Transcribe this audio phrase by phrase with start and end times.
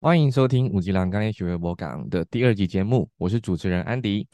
[0.00, 4.28] 欢迎收听五吉郎刚学微博港的第二集节目，我是主持人安迪。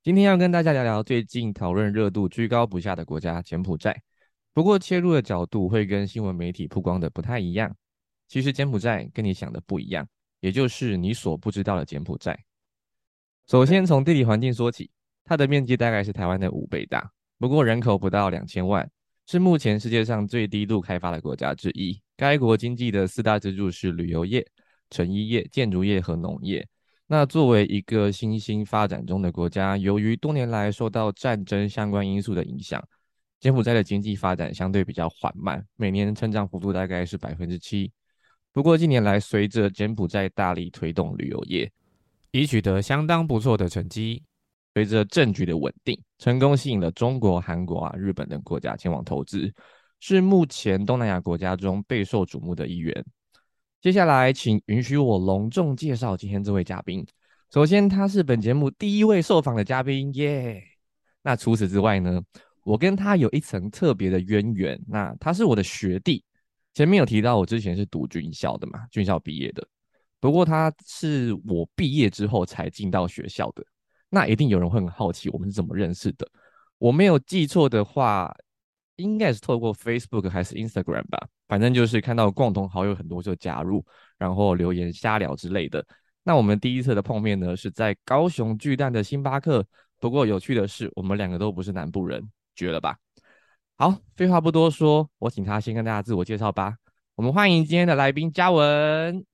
[0.00, 4.00] 今天要跟大家聊聊最近讨论热度居高不下的国家柬埔寨。
[4.54, 7.74] 不过切入的角度会跟新闻媒体曝光的不太一样。
[8.28, 10.06] 其实柬埔寨跟你想的不一样，
[10.38, 12.38] 也就是你所不知道的柬埔寨。
[13.48, 14.88] 首先从地理环境说起，
[15.24, 18.88] 它的面积大概是台湾的五倍大，不过人口不到两千万，
[19.26, 22.00] 是目前世界上最低度开发的国家之一。
[22.16, 24.46] 该国经济的四大支柱是旅游业。
[24.90, 26.66] 成衣业、建筑业和农业。
[27.06, 32.82] 那作为一个新兴发展中的国家，由于多年来受到战争相关因素的影响，
[33.40, 37.90] 柬埔寨的经济发展相对比较缓慢，每年成长幅度大概是百分之七。
[38.52, 41.70] 不过近年来，随着柬埔寨大力推动旅游业，
[42.30, 44.22] 已取得相当不错的成绩。
[44.74, 49.52] 随着政局的稳定，成功吸引了中国、韩国啊、日本等国家前往投资，
[49.98, 53.04] 是目前东南亚国家中备受瞩目的一员。
[53.80, 57.06] 接下来，请允许我隆重介绍今天这位嘉宾。
[57.52, 60.60] 首先，他是本节目第一位受访的嘉宾，耶！
[61.22, 62.20] 那除此之外呢，
[62.64, 64.80] 我跟他有一层特别的渊源。
[64.88, 66.24] 那他是我的学弟，
[66.74, 69.64] 前面有提到我之前是读军校的嘛，军校毕业的。
[70.18, 73.64] 不过他是我毕业之后才进到学校的。
[74.10, 76.28] 那一定有人会很好奇，我们是怎么认识的？
[76.78, 78.34] 我没有记错的话。
[78.98, 83.84] 应该是透过 Facebook 还是 Instagram 吧，反正就是看到共同好友很多就加入，
[84.18, 85.84] 然后留言瞎聊之类的。
[86.24, 89.64] 那我们第一次的碰面呢，是在高雄巨蛋的星巴克。
[90.00, 92.96] 不过有趣的是，我们两个都不是南部人，绝了吧？
[93.76, 96.74] 好，废话不多说，我请他先跟大家自我介绍吧。
[97.14, 99.24] 我们欢迎今天的来宾嘉文。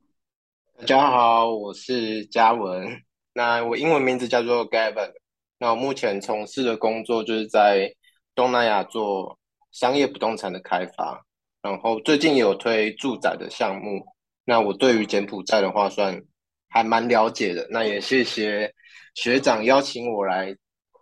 [0.78, 2.86] 大家好，我是嘉文。
[3.32, 5.12] 那我英文名字叫做 Gavin。
[5.58, 7.90] 那我目前从事的工作就是在
[8.34, 9.38] 东南亚做。
[9.74, 11.20] 商业不动产的开发，
[11.60, 14.06] 然后最近也有推住宅的项目。
[14.44, 16.22] 那我对于柬埔寨的话，算
[16.68, 17.66] 还蛮了解的。
[17.70, 18.72] 那也谢谢
[19.14, 20.54] 学长邀请我来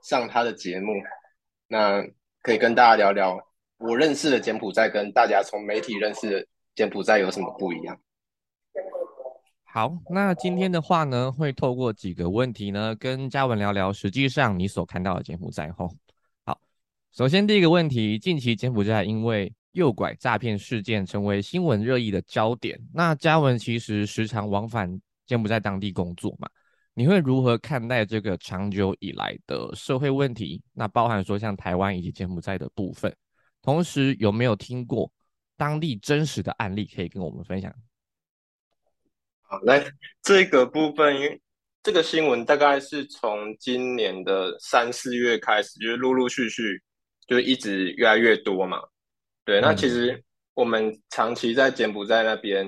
[0.03, 0.95] 上他的节目，
[1.69, 2.03] 那
[2.41, 3.39] 可以跟大家聊聊
[3.77, 8.01] 我认识的柬埔寨跟大家从媒体认识的柬埔寨有什么不一样。
[9.65, 15.91] 好，那今天的话呢，会透过几个问题呢，跟嘉文聊聊实际上你所看到的柬埔寨后。
[17.15, 22.81] 首先，第一个问题，近期柬埔寨因为诱拐诈骗事件成为新闻热议的焦点。
[22.95, 26.49] 那嘉文其实时常往返柬埔寨当地工作嘛，
[26.95, 30.63] 你会如何看待这个长久以来的社会问题？
[30.73, 33.15] 那包含说像台湾以及柬埔寨的部分，
[33.61, 35.13] 同时有没有听过
[35.59, 37.71] 当地真实的案例可以跟我们分享？
[39.43, 39.85] 好，来
[40.23, 41.39] 这个部分，因为
[41.83, 46.83] 这个新闻大概是从今年的三四月开始，就是陆陆续续。
[47.27, 48.81] 就一直越来越多嘛，
[49.45, 49.61] 对。
[49.61, 50.23] 那其实
[50.55, 52.67] 我们长期在柬埔寨那边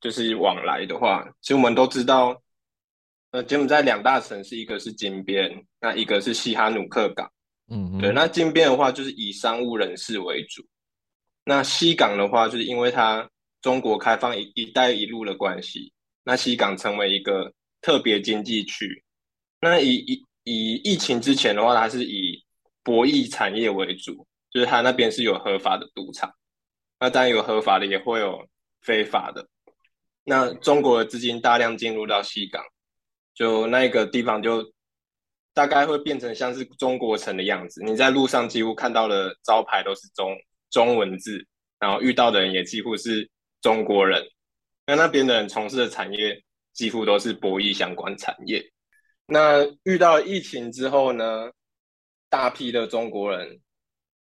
[0.00, 2.40] 就是往来的话，其实我们都知道，
[3.30, 7.30] 呃，柬埔寨两大城市，一个是金边，那一个是西哈努克港。
[7.70, 8.12] 嗯，对。
[8.12, 10.62] 那金边的话就是以商务人士为主，
[11.44, 13.28] 那西港的话就是因为它
[13.60, 15.92] 中国开放一一带一路的关系，
[16.24, 19.02] 那西港成为一个特别经济区。
[19.60, 22.27] 那以以以疫情之前的话，它是以
[22.88, 26.32] 博弈产业为主，就是他那边是有合法的赌场，
[26.98, 28.48] 那当然有合法的，也会有
[28.80, 29.46] 非法的。
[30.24, 32.64] 那中国的资金大量进入到西港，
[33.34, 34.72] 就那个地方就
[35.52, 37.84] 大概会变成像是中国城的样子。
[37.84, 40.34] 你在路上几乎看到的招牌都是中
[40.70, 41.46] 中文字，
[41.78, 43.28] 然后遇到的人也几乎是
[43.60, 44.26] 中国人。
[44.86, 48.64] 那那边的人从事的产业几乎都是博弈相关产业。
[49.26, 51.50] 那遇到疫情之后呢？
[52.28, 53.60] 大批的中国人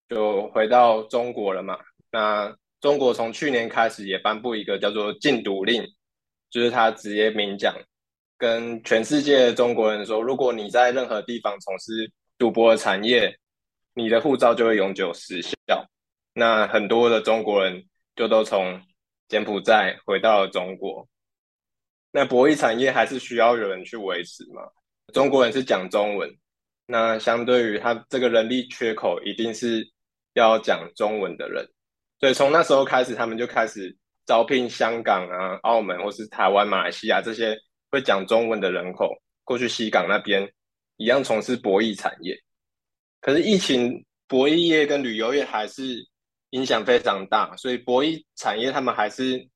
[0.07, 1.77] 就回到中国了嘛？
[2.11, 5.83] 那中国从去年开始也颁布一个叫做禁赌令，
[6.49, 7.75] 就是他直接明讲，
[8.37, 13.37] 跟全世界的中国人说，如果你在任何地方从事赌博的产业，
[13.93, 15.85] 你的护照就会永久失效。
[16.33, 17.85] 那很多的中国人
[18.15, 18.81] 就都从
[19.27, 21.07] 柬埔寨回到了中国。
[22.11, 24.63] 那博弈产业还是需要有人去维持嘛？
[25.13, 26.29] 中国人是讲中文。
[26.91, 29.89] 那相对于他这个人力缺口，一定是
[30.33, 31.65] 要讲中文的人，
[32.19, 33.95] 所以从那时候开始，他们就开始
[34.25, 37.57] 招聘香港啊、澳门或是台湾、马来西亚这些
[37.89, 39.09] 会讲中文的人口
[39.45, 40.45] 过去西港那边，
[40.97, 42.37] 一样从事博弈产业。
[43.21, 46.05] 可是疫情，博弈业跟旅游业还是
[46.49, 49.47] 影响非常大，所以博弈产业他们还是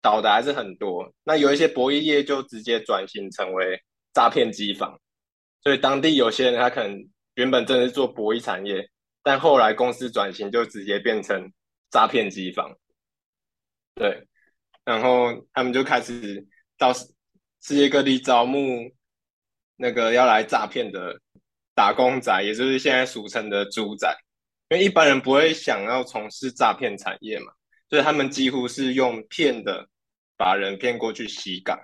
[0.00, 1.08] 倒的还是很多。
[1.22, 3.80] 那有一些博弈业就直接转型成为
[4.12, 4.98] 诈骗机房。
[5.62, 8.88] 所以当地有些人，他可能原本真的是做博弈产业，
[9.22, 11.52] 但后来公司转型就直接变成
[11.90, 12.76] 诈骗机房。
[13.94, 14.26] 对，
[14.84, 18.90] 然后他们就开始到世界各地招募
[19.76, 21.20] 那个要来诈骗的
[21.74, 24.12] 打工仔，也就是现在俗称的猪仔。
[24.70, 27.52] 因为一般人不会想要从事诈骗产业嘛，
[27.90, 29.86] 所以他们几乎是用骗的
[30.36, 31.78] 把人骗过去西港。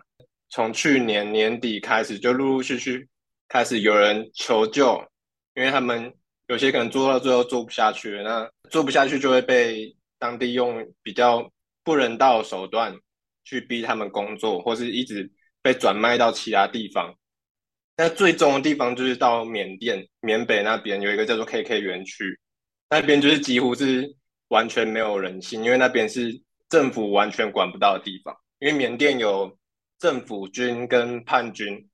[0.48, 3.06] 从去年年底开始，就陆陆续续
[3.48, 5.02] 开始有人求救，
[5.54, 6.12] 因为他们
[6.48, 11.50] 有些可能做到最后做不下去，那做不下去就会被当地用比较
[11.82, 12.94] 不人道的手段
[13.44, 15.30] 去逼他们工作，或是一直
[15.62, 17.14] 被转卖到其他地方。
[17.96, 22.38] 那最终的地方就是到缅甸缅北那边有一个叫做 KK 园区，
[22.90, 24.14] 那边就是几乎是
[24.48, 29.56] 完全没有人性，因为那边是政府完全管不到的地方，因为缅甸有。
[30.00, 31.88] 政府军跟叛军，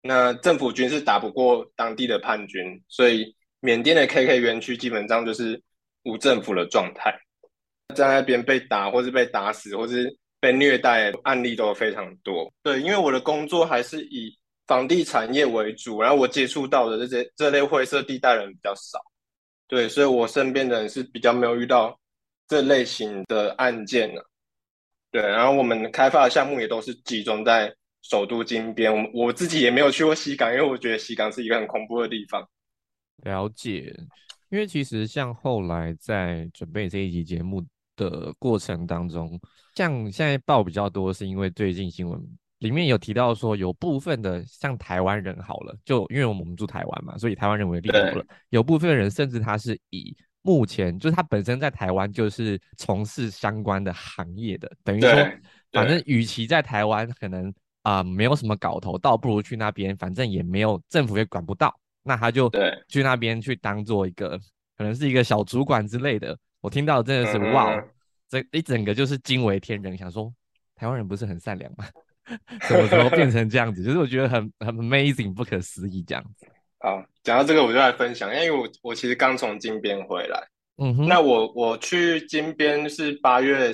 [0.00, 5.60] 那政府军是打不过当地的叛军，所以缅甸的 KK 园区基本上就是
[6.04, 7.12] 无政府的状态，
[7.94, 10.08] 在那边被打或是被打死或是
[10.40, 12.52] 被虐待案例都非常多。
[12.62, 14.32] 对，因为我的工作还是以
[14.66, 19.00] 房地产业为主，然后我接触到的这些这类灰色地带人比较少，
[19.66, 21.98] 对，所以我身边的人是比较没有遇到
[22.46, 24.24] 这类型的案件的。
[25.10, 28.94] 对，然后我们开发的项目也都是集中在首都金边。
[28.94, 32.46] 我我自己也没有去过西港，因为我觉得西港是一个很恐怖的地方。
[33.24, 33.94] 了解，
[34.50, 37.64] 因为其实像后来在准备这一集节目
[37.96, 39.40] 的过程当中，
[39.74, 42.20] 像现在报比较多，是因为最近新闻
[42.58, 50.16] 里面有提到说，有部分的像台湾人好了，就因为我们住台湾嘛，所以台湾人为例好了，有部分人甚至他是以。
[50.40, 55.10] 目前就是他本身在台湾就是从事相关的行业的，等于说，
[55.72, 57.52] 反正与其在台湾可能
[57.88, 62.50] 啊没有什么搞头，倒不如去那边，反正也没有政府也管不到，那他就
[62.88, 64.38] 去那边去当做一个
[64.76, 66.36] 可能是一个小主管之类的。
[66.60, 67.82] 我听到真的是哇，
[68.28, 70.30] 这一整个就是惊为天人，想说
[70.74, 71.86] 台湾人不是很善良吗？
[72.68, 73.82] 怎么怎么变成这样子？
[73.82, 76.46] 就是我觉得很很 amazing，不可思议这样子。
[76.80, 80.46] 好，讲到这个我就来分享，因为我我其实刚从金边回来，
[80.76, 83.72] 嗯哼，那我我去金边是八月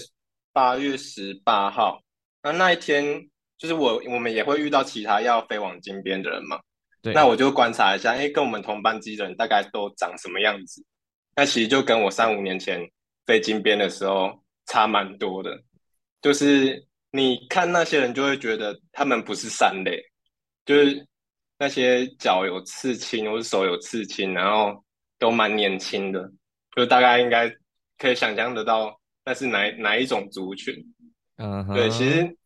[0.53, 2.01] 八月十八号，
[2.43, 3.29] 那那一天
[3.59, 6.61] 就是我我们也会遇到其他要飞往金边的人嘛，
[7.03, 10.85] 对，那我就观察一下，哎，跟我们同班机的人大概都长什么样子？
[11.37, 12.81] 那其实就跟我三五年前
[13.27, 15.59] 飞金边的时候差蛮多的，
[16.23, 20.01] 就是你看那些人就会觉得他们不是三类，
[20.65, 21.07] 就是。
[21.57, 24.85] 那些脚有刺青或者手有刺青，然后
[25.21, 26.29] 都蛮年轻的，
[26.75, 27.49] 就大概应该
[27.97, 28.93] 可以想象得到
[29.25, 30.75] 那是哪哪一种族群。
[31.37, 32.37] 嗯，对，其实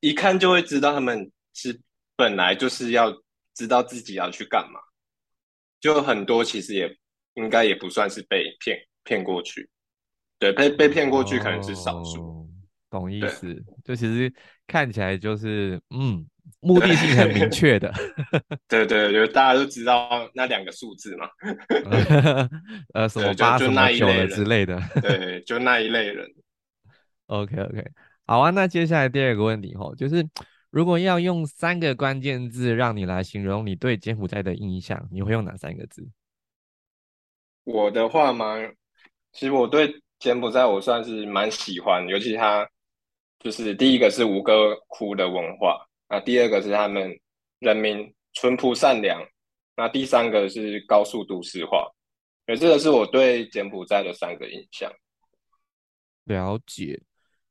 [0.00, 1.80] 一看就会知道他们是
[2.16, 3.12] 本来就是要
[3.54, 4.80] 知道自己要去干嘛，
[5.80, 6.96] 就很多其实也
[7.34, 9.68] 应该也不算是被骗骗过去，
[10.38, 12.48] 对，被被骗过去可能是少数，
[12.90, 13.54] 懂意思？
[13.84, 14.32] 就其实
[14.66, 16.26] 看起来就是嗯。
[16.60, 17.92] 目的性很明确的，
[18.66, 21.28] 对对，就大家都知道那两个数字嘛，
[22.94, 26.26] 呃，什么八什么九的之类的，对，就那一类人。
[27.28, 27.84] OK OK，
[28.28, 30.28] 好啊，那接下来第二个问题哈，就是
[30.68, 36.06] 如果要用三个关键字让你来形容你对柬埔寨的印象，你会用哪三个字？
[37.64, 38.58] 我的话嘛，
[39.32, 42.68] 其实我对柬埔寨我算是蛮喜欢，尤其它
[43.38, 45.88] 就是第一个是吴哥窟的文化。
[46.06, 47.18] 那第二个是他们
[47.60, 49.26] 人民淳朴善良，
[49.74, 51.90] 那第三个是高速都市化，
[52.44, 54.92] 所以这个是我对柬埔寨的三个印象。
[56.24, 57.00] 了解，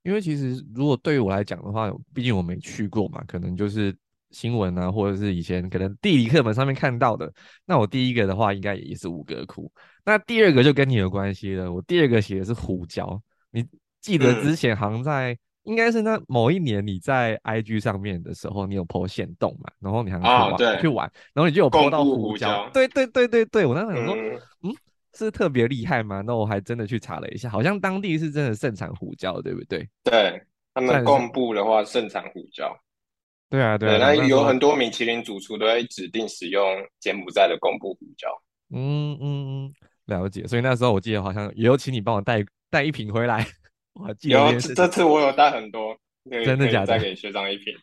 [0.07, 3.93] 因为其实如果对于我来讲的话，毕竟我没去过嘛，可能就是
[4.31, 7.29] 新闻啊，或者是以前可能地理课本上面看到的。
[7.65, 9.69] 那我第一个的话，应该也是五哥窟。
[10.05, 13.21] 那第二个就跟你有关系了，我第二个写的是胡椒。
[13.51, 13.65] 你
[13.99, 15.37] 记得之前好像在。
[15.63, 19.69] 应该是那某一年你在 IG 上面的时候，你有 po 线动嘛？
[19.81, 22.69] 然后你还去玩，去玩，然后你就有 po 到胡椒。
[22.73, 24.73] 对对对对对，我当时想说，嗯，
[25.25, 26.21] 是特别厉害吗？
[26.25, 29.87] 那我还真的去查了一下，好像当地是真的盛产胡椒，对不对？
[30.03, 30.41] 对
[30.73, 32.77] 他们贡布的话盛产胡椒。
[33.49, 36.63] 对啊，对，那有很多米其林主厨都会指定使用
[36.99, 38.27] 柬埔寨的贡布胡椒。
[38.73, 39.73] 嗯嗯嗯，
[40.05, 40.45] 了解。
[40.45, 43.47] 所以那时候我记得好像也有请你帮我带带一瓶回来。
[44.21, 45.97] 有这次我有带很多，
[46.29, 46.87] 真的假的？
[46.87, 47.73] 再给学长一瓶。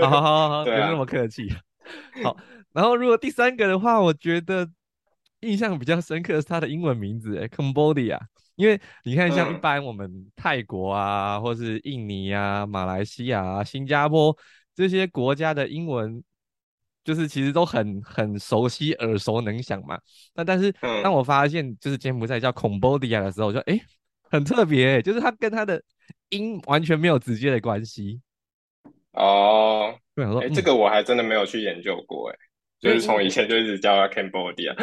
[0.00, 1.48] 好好好好，不用 那么客气。
[2.24, 2.36] 好，
[2.72, 4.68] 然后如果第三个的话，我觉得
[5.40, 8.18] 印象比较深刻是它的英文名字，Cambodia。
[8.56, 14.36] 因为你看，像一般我们泰国啊，或是印尼啊、马来西亚啊、新加坡
[14.74, 16.22] 这些国家的英文，
[17.04, 19.98] 就是其实都很很熟悉、耳熟能详嘛。
[20.34, 20.70] 那但是
[21.02, 23.80] 当我发现就是柬埔寨叫 Cambodia 的时候，我就哎。
[24.32, 25.82] 很特别，就是它跟它的
[26.28, 28.20] 音完全没有直接的关系。
[29.10, 32.36] 哦，对，我说哎，嗯，这个我还真的没有去研究过，哎，
[32.80, 34.74] 就是从以前就一直叫他 Cambodia，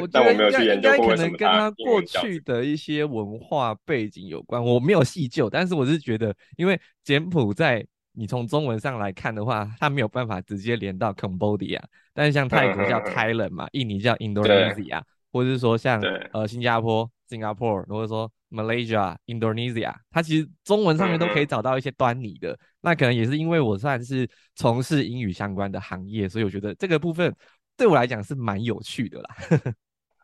[0.00, 2.02] 我 但我没有去研究过该可能为什么跟他过。
[2.02, 11.80] 去的一些文化背景有关，我没有细究，但是我是觉得，因为柬埔寨你从中文上来看的话，它没有办法直接连到 Cambodia，
[12.12, 15.00] 但是像泰嗯国叫，Thailand 嘛，印尼叫 Indonesia，
[15.32, 16.00] 或者是说像，
[16.32, 22.58] 呃新加坡 Singapore，或者说 Malaysia Indonesia，它其实中文上面都可以找到一些端倪的。
[22.80, 27.34] 那可能也是因为我算是从事英语相关的行业，所以我觉得这个部分
[27.76, 29.36] 对我来讲是蛮有趣的啦。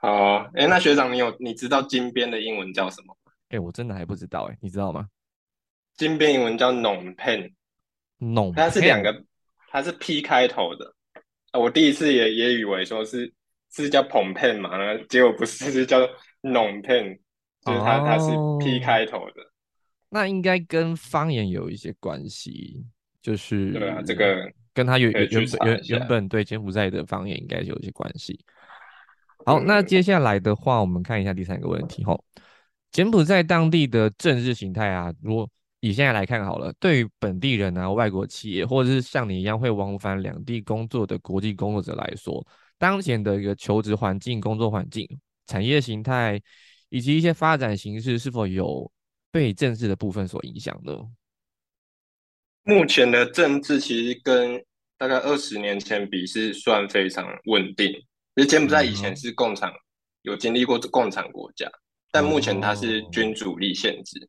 [0.00, 3.16] 好，哎，那学长你有你知道金边的英文叫什么？
[3.50, 5.06] 哎、我真的还不知道哎、你知道吗
[5.96, 9.24] 金边英文叫 Phnom Penh，？Non 它是两 pen 个，
[9.70, 10.92] 它是 P 开头的。
[11.52, 13.32] 啊我第一次也也以为说是
[13.70, 16.00] 是叫 p o m p e n 嘛，然后结果不是，是叫
[16.42, 17.18] Phnom Penh，
[17.64, 18.26] 就是它它是
[18.60, 19.42] P 哦，开头的。
[20.10, 22.84] 那应该跟方言有一些关系，
[23.20, 23.36] 就
[23.72, 28.38] 对啊，这个跟他原原原本原本对柬埔寨的方言应该有一些关系。
[29.44, 32.18] 好，那嗯，接下来的话，我们看一下第三个问题哈。
[32.92, 42.46] 柬埔寨当地的政治形态啊，如果以现在来看好了，对于本地人啊、外国企业，或者是像你一样会往返两地工作的国际工作者来说，
[42.78, 45.08] 当前的一个求职环境、工作环境、
[45.46, 46.40] 产业形态
[46.94, 48.88] 以及一些发展形势，是否有
[49.32, 50.92] 被政治的部分所影响呢？
[52.62, 54.64] 目前的政治其实跟
[54.96, 57.92] 大概二十年前比是算非常稳定。
[58.36, 59.72] 其实柬埔寨以前是共产，
[60.22, 61.68] 有经历过共产国家，
[62.12, 64.28] 但目前它是哦，君主立宪制，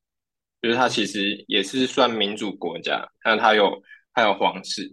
[0.60, 3.79] 就是它其实也是算民主国家，但它有
[4.12, 4.91] 它有皇室，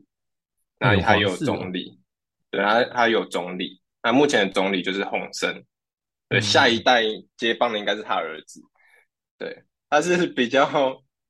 [0.79, 1.99] 那还有总理，
[2.51, 3.81] 对，它它有总理。
[4.03, 5.65] 那目前的总理就是洪森，
[6.33, 7.03] 对，下一嗯，代
[7.37, 8.61] 接棒的应该是他儿子，
[9.39, 10.69] 对，他是比较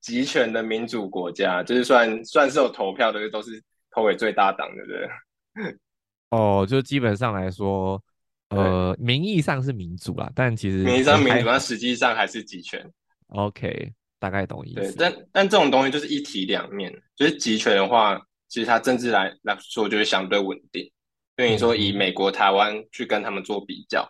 [0.01, 5.09] 集权的民主国家，就是算算是有投票的，都是投给最大党的，对
[6.31, 8.03] 哦，就基本上来说，
[8.49, 11.61] 呃，名义上是民主啦，但其实名义上民主，但。
[11.61, 12.83] 实际上还是集权。
[13.29, 14.97] OK，大概懂意思对，思。
[14.99, 20.91] 但但这种东西就是一体两面，就是集权的话，其实它政治来来说就是相对稳定。
[21.37, 24.07] 所以你说以美国、台湾去跟他们做比较，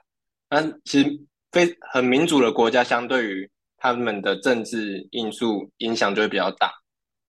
[0.55, 1.19] 那其实
[1.51, 6.71] 非很民主的国家，相对于他们的政治因素影响就会比较大。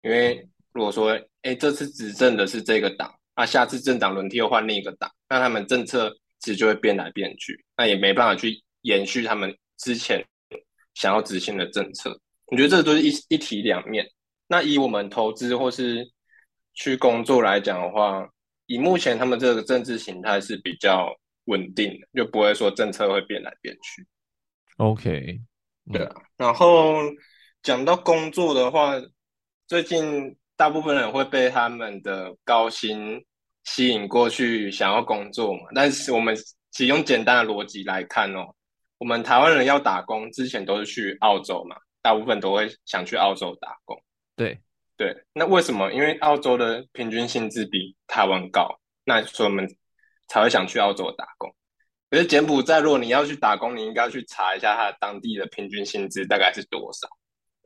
[0.02, 10.22] 因为如果说，哎，这次执政的是这个党，那下次政党轮替又换另一个党，那他们政策其实就会变来变去，那也没办法去延续他们之前
[10.94, 12.20] 想要执行的政策。
[12.48, 14.06] 我觉得这都是一一体两面。
[14.48, 16.06] 那以我们投资或是
[16.74, 18.28] 去工作来讲的话，
[18.66, 21.10] 以目前他们这个政治形态是比较
[21.46, 24.06] 稳定的，就不会说政策会变来变去。
[24.78, 25.40] OK，
[25.86, 26.96] 嗯，对啊，然后
[27.62, 28.94] 讲到工作的话，
[29.68, 33.24] 最近大部分人会被他们的高薪
[33.64, 36.36] 吸引过去想要工作嘛，但是我们
[36.72, 38.56] 只用简单的逻辑来看哦，
[38.98, 44.02] 我们台湾人要打工之前都是去澳洲嘛，大部分都会想去澳洲打工。
[44.36, 44.60] 对，
[44.98, 45.92] 对，那为什么？
[45.94, 49.68] 因为澳洲的平均薪资比台湾高，那所以我们
[50.34, 51.54] 才会想去澳洲打工。
[52.10, 57.08] 可是柬埔寨，如果你要去打工，你应该去查一下它当地的平均薪资大概是多少。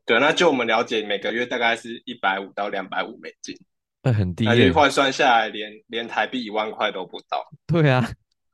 [0.06, 3.58] 对，那就我们了解，每个月大概是一百五到两百五美金，
[4.04, 4.72] 那很低那就耶。
[4.74, 7.42] 换算下来连，连台币一万块都不到。
[7.68, 8.06] 对啊，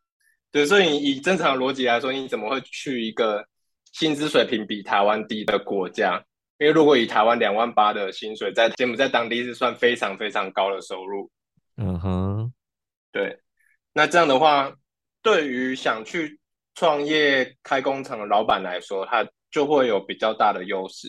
[0.51, 3.43] 对，所以以正常的逻辑来说，你怎么会去一个
[3.93, 6.24] 薪资水平比台湾低的国家？
[6.60, 11.29] 因为如果以台湾两万八的薪水，在柬埔寨当地是算非常非常高的收入。
[11.77, 12.53] 嗯哼，
[13.12, 13.38] 对，
[13.94, 14.74] 那这样的话，
[15.22, 16.40] 对于想去
[16.76, 21.08] 创业开工厂的老板来说，他就会有比较大的优势，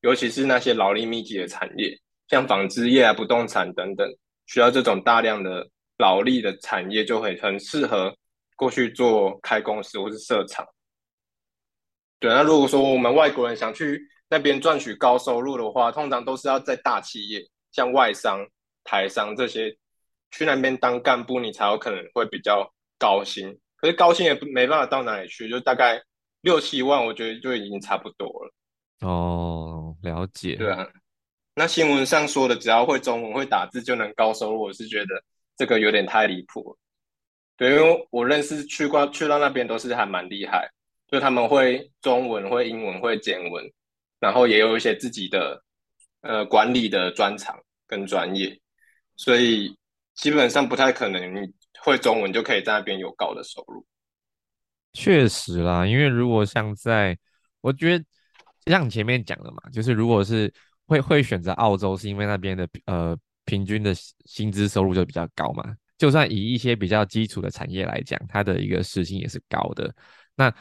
[0.00, 4.08] 尤其是那些劳力密集的产业，像纺织业啊、不动产等等，
[4.46, 5.68] 需要这种大量的
[5.98, 8.16] 劳力的产业，就会很适合
[8.54, 10.64] 过去做开公司或是设厂。
[12.20, 18.46] 对，那如果说我们外国人想去那边赚取高收入的话，通常都是要在大企业，像外商、
[18.84, 19.76] 台商这些，
[20.30, 23.58] 去那边当干部，你才有可能会比较高薪。
[23.76, 26.02] 可是高薪也不没办法到哪里去，就大概
[26.42, 28.52] 六七万，我觉得就已经差不多了。
[29.08, 30.56] 哦，了解。
[30.56, 30.86] 对啊，
[31.54, 35.24] 那新闻上说的只要会中文、会打字就能高收入，我是觉得
[35.56, 36.78] 这个有点太离谱了。
[37.56, 40.70] 对，因为我认识去过去到那边都是还蛮厉害，
[41.08, 43.64] 就他们会中文、会英文、会简文，
[44.18, 45.62] 然后也有一些自己的
[46.20, 48.58] 呃管理的专长跟专业，
[49.16, 49.76] 所以
[50.20, 51.50] 基本上不太可能你
[51.82, 53.84] 会中文就可以在那边有高的收入。
[54.92, 57.18] 确实啦，因为如果像在，
[57.60, 58.04] 我觉得
[58.66, 60.52] 像你前面讲的嘛，就是如果是
[60.86, 63.94] 会会选择澳洲，是因为那边的呃平均的
[64.26, 65.64] 薪资收入就比较高嘛。
[65.96, 69.94] 就算以一些比较基础的产业来讲，它的一个时薪也是高的。
[70.34, 70.52] 那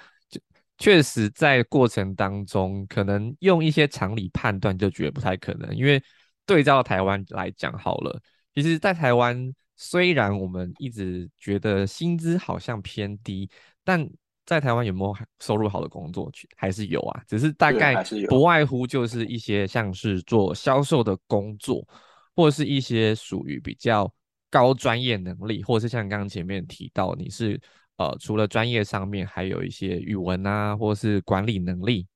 [0.78, 6.02] 确实在过程当中，可能用一些常理判断就觉得不太可能，因为
[6.46, 8.22] 对照台湾来讲好了，
[8.62, 13.50] 其实，在台湾虽然我们一直觉得薪资好像偏低，
[13.84, 14.10] 但
[14.46, 16.32] 在台湾有没有收入好的工作？
[16.56, 21.88] 还是有啊，只是大概不外乎就是一些像是做销售的工作，
[22.36, 24.12] 或者是一些属于比较。
[24.52, 27.62] 高专业能力，或者是像刚刚前面提到，你是
[27.98, 32.08] 呃除了专业上面，还有一些语文啊，或是管理能力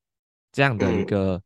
[0.51, 1.39] 这样的一个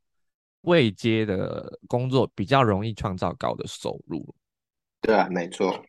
[0.62, 4.34] 未接的工作，比较容易创造高的收入。
[5.01, 5.84] 对啊，没错。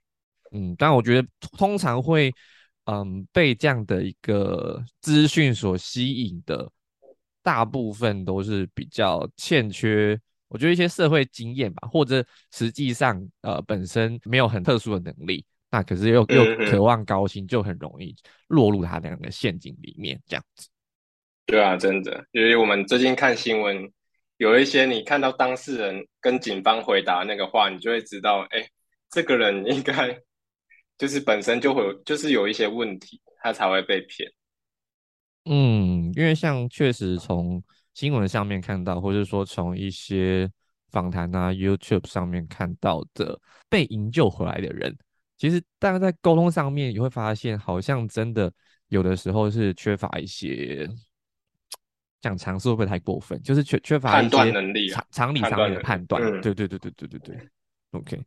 [0.52, 2.32] 嗯，但我觉得通常会
[2.84, 6.70] 嗯被这样的一个资讯所吸引的，
[7.42, 10.18] 大部分都是比较欠缺。
[10.48, 20.68] 我觉得一些社会经验吧，或者实际上呃本身没有很特殊的能力，那可是又又渴望高薪，就很容易落入他两个陷阱里面这样子。
[21.44, 23.92] 对啊，真的，因为我们最近看新闻，
[24.38, 28.66] 有一些你看到当事人跟警方回答那个话，你就会知道，哎，
[29.10, 30.20] 这个人应该
[30.98, 34.30] 就是本身就会就是有一些问题，他才会被骗。
[35.44, 37.62] 嗯，因为像确实从。
[37.94, 40.48] 新闻上面看到，或者说从一些
[40.92, 43.36] 访谈啊、YouTube 上面看到的
[43.68, 44.96] 被营救回来的人，
[45.36, 48.52] 其实大家在沟通上面也会发现，好像真的
[48.86, 50.88] 有的时候是缺乏一些
[52.20, 53.42] 讲常识会不会太过分？
[53.42, 56.22] 就是缺缺乏一些能力、常常理上面的判断。
[56.40, 57.48] 对对对对对对对。
[57.90, 58.24] OK，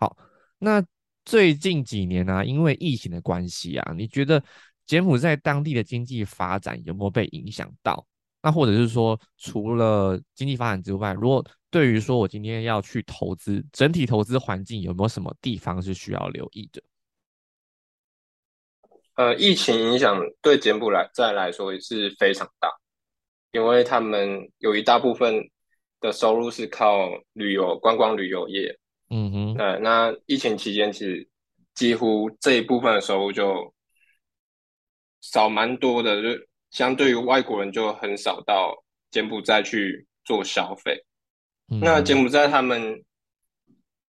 [0.00, 0.16] 好，
[0.58, 0.82] 那
[1.26, 4.42] 最近几年呢，因为疫情的关系啊，你觉得
[4.86, 8.06] 柬埔寨当地的经济发展有没有被影响到？
[8.42, 16.82] 那或者是说，除了经济发展之外，如果对于说我今天要去投资，整体投资环境有没有什么地方是需要留意的？
[19.16, 22.70] 呃，疫情影响对柬埔寨来说也是非常大，
[23.52, 25.50] 因为他们有一大部分
[26.00, 28.79] 的收入是靠旅游、观光旅游业。
[29.10, 29.54] 嗯哼。
[29.56, 31.28] 对，那疫情期间其实
[31.74, 33.74] 几乎这一部分的收入就
[35.20, 36.40] 少蛮多的，就。
[36.70, 38.72] 相对于外国人就很少到
[39.10, 41.04] 柬埔寨去做消费。
[41.66, 42.80] 那柬埔寨他们，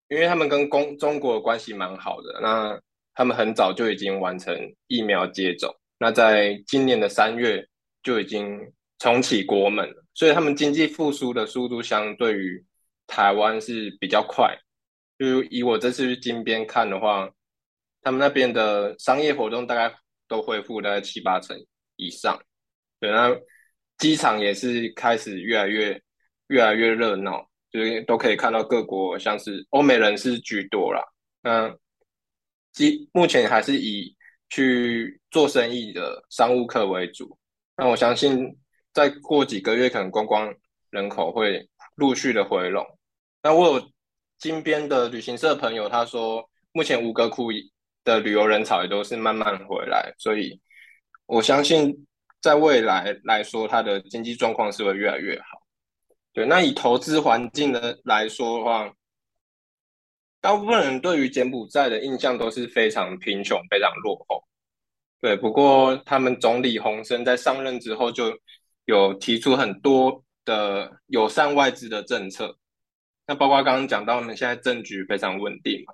[0.10, 2.80] 因为他们跟公中国的关系蛮好的，那
[3.16, 5.76] 他们很早就已经完成疫苗接种。
[5.98, 7.68] 那在今年的三月
[8.04, 8.60] 就已经
[9.00, 12.64] 重启国门了，所以他们经济复苏的速度相对于
[13.08, 14.56] 台湾是比较快。
[15.22, 17.30] 就以我这次去金边看的话，
[18.02, 19.96] 他们那边的商业活动大概
[20.28, 21.56] 都恢复大概七八成
[21.96, 22.42] 以上。
[23.00, 23.30] 对，那
[24.00, 26.02] 机场也是开始越来越
[26.48, 31.04] 越来越热闹，就是都可以看到各国像是欧美人士居多啦。
[31.44, 31.78] 嗯，
[32.74, 34.18] 机目前还是以
[34.50, 37.38] 去做生意的商务客为主。
[37.78, 38.58] 那我相信
[38.92, 40.52] 再过几个月，可能观光
[40.90, 42.84] 人口会陆续的回笼。
[43.44, 43.92] 那我有
[44.42, 47.50] 金边的旅行社朋友，他说目前五哥窟
[48.04, 50.60] 的旅游人潮也都是慢慢回来，所以
[51.28, 52.06] 我相信。
[52.42, 55.62] 在未来来说，它的经济状况是会越来越好。
[56.34, 58.92] 对，那以投资环境的来说的话，
[60.40, 64.44] 大部分人对于柬埔寨的印象都是非常贫穷、非常落后。
[65.20, 68.36] 对，不过他们总理洪森在上任之后就
[68.86, 72.58] 有提出很多的友善外资的政策。
[73.32, 75.94] 那包括刚刚讲到，他们现在政局非常稳定嘛，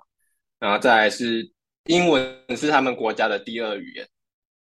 [0.58, 1.48] 然后再来是
[1.84, 4.08] 英文是他们国家的第二语言。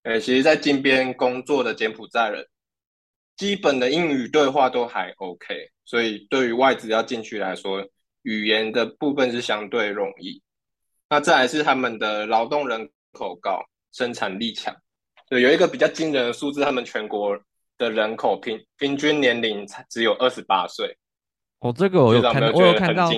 [0.02, 2.44] 呃，其实，在金边工作的柬埔寨人，
[3.38, 7.88] 基本的英语对话都还 OK，所以对于外资要进去来说，
[8.24, 10.42] 语言的部分是相对容易。
[11.08, 14.76] 那再来是他们的劳动人口高，生产力强。
[15.30, 17.40] 对，有一个比较惊人的数字，他们全国
[17.78, 20.98] 的人口平平均年龄才只有二十八岁。
[21.63, 23.10] 哦，这个我有看，我有看到，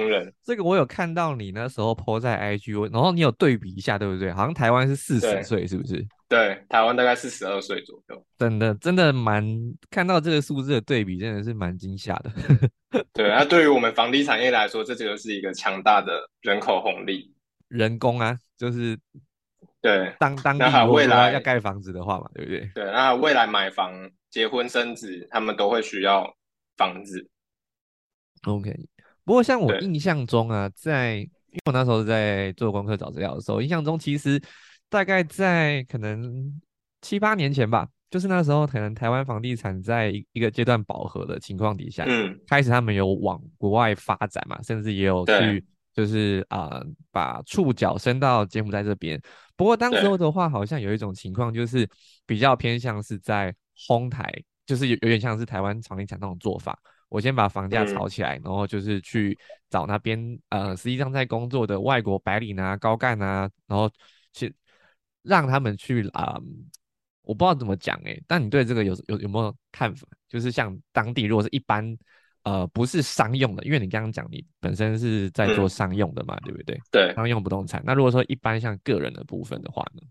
[0.43, 4.31] 这个我有看到你那时候 po 在 IG，然后你有对比一下，对不对？
[4.31, 6.05] 好像台湾是四十岁，是不是？
[6.29, 8.25] 对，台湾大概四十二岁左右。
[8.37, 9.43] 真的，真的蛮
[9.89, 12.31] 看到这个数字的对比，真的是蛮惊吓的。
[13.13, 17.33] 对，那对于我们房地产业来说，这就是一个强大的人口红利。
[17.67, 18.95] 人工啊，就是
[19.81, 22.69] 对当当地未来要盖房子的话嘛，对不对？
[22.75, 23.91] 对，那未来买房、
[24.29, 26.31] 结婚、生子，他们都会需要
[26.77, 27.27] 房子。
[28.45, 28.73] OK，
[29.23, 34.41] 不过像我印象中啊，在因为我那时候在做功课找资料的时候，印象中其实
[34.89, 36.61] 大概在可能
[37.01, 49.19] 七八年前吧，就是那时候可能台湾房地产在一一个阶段饱和的情况底下，嗯，开始他们有往国外发展嘛，甚至也有去就是啊、把触角伸到柬埔寨这边。
[49.55, 51.89] 不过当时候的话，好像有一种情况，就是
[52.25, 53.55] 比较偏向是在
[53.87, 54.29] 哄台，
[54.65, 56.77] 就是有有点像是台湾房地产那种做法。
[57.09, 59.37] 我先把房价嗯炒起来，然后就是去
[59.69, 63.89] 找那边呃，实际上在工作的外国白领啊、高干啊，然后
[64.33, 64.53] 去
[65.21, 66.37] 让他们去啊、
[67.21, 70.07] 我不知道怎么讲诶，但你对这个有有有没有看法？
[70.27, 71.97] 就是像当地如果是一般
[72.43, 76.79] 呃不是商用的，因为你刚刚讲你本身是在做嗯商用的嘛，对不对？
[76.91, 77.81] 对，商用不动产。
[77.85, 80.01] 那如果说一般像个人的部分的话呢？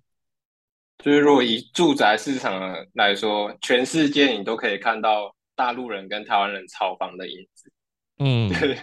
[0.99, 2.59] 就是如果以住宅市场
[2.95, 7.71] 来说，全世界你都可以看到大陆人跟台湾人炒房的影子。
[8.19, 8.75] 嗯，对，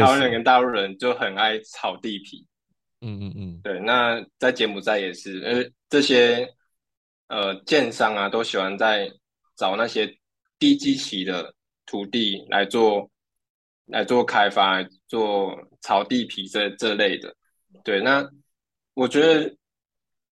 [0.00, 2.46] 台湾人跟大陆人就很爱炒地皮。
[3.00, 6.48] 嗯嗯嗯，对，那在柬埔寨也是，呃，这些
[7.28, 9.08] 呃建商啊，都喜欢在
[9.56, 10.18] 找那些
[10.58, 11.54] 低基期的
[11.86, 13.08] 土地来做
[13.86, 17.34] 来做开发，做炒地皮这这类的。
[17.84, 18.28] 对，那
[18.94, 19.56] 我觉得，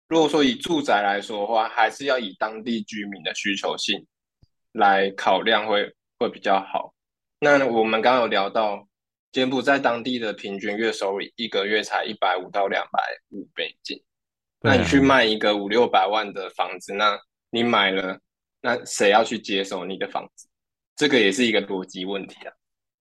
[0.09, 4.07] 如果说以住宅来说的话，还是要以当地居民的需求性
[4.75, 6.93] 来考量会会比较好。
[7.41, 8.87] 那我们刚刚有聊到，
[9.33, 14.03] 柬埔寨当地的平均月收入一个月才一百五到两百五美金，
[14.61, 17.19] 那你去卖一个五六百万的房子，那
[17.51, 18.19] 你买了，
[18.61, 20.49] 那谁要去接手你的房子？
[20.97, 22.53] 这个也是一个逻辑问题啊。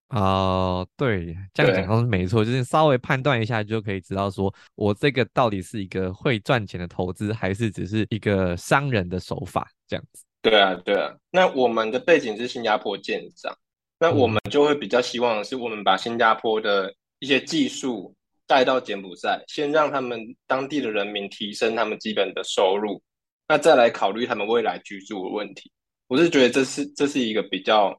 [0.08, 10.24] 哦，对，这样讲是没错，就是稍微判断一下就可以知道，说我这个到底是一个会赚钱的投资，还是只是一个商人的手法这样子。
[10.44, 11.16] 对啊，对啊。
[11.30, 13.56] 那我们的背景是新加坡建商，
[13.98, 18.14] 那我们就会比较希望的是，我们把新加坡的一些技术
[18.46, 23.02] 带到柬埔寨，先让他们当地的人民提升他们基本的收入，
[23.48, 25.72] 那再来考虑他们未来居住的问题。
[26.08, 27.98] 我是觉得这是这是一个比较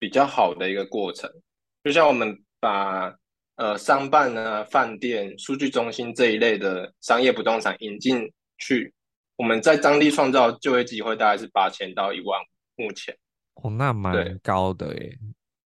[0.00, 1.30] 比较好的一个过程。
[1.84, 3.14] 就像我们把
[3.54, 8.92] 呃商办啊、饭店、数据中心这一类的商业不动产引进去，
[9.38, 12.40] 我们在当地创造就业机会大概是八千到一万，
[12.74, 13.16] 目前。
[13.54, 15.16] 哦，那蛮高的耶。